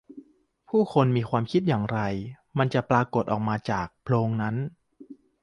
[0.69, 1.99] ผู้คนมีความคิดอย่างไร
[2.57, 4.55] มันจะปรากฎออกมาจากโพรงนั้น